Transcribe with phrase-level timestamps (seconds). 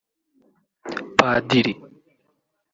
[1.19, 1.73] Padiri…